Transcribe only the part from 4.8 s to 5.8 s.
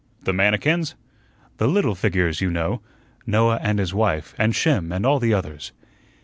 and all the others."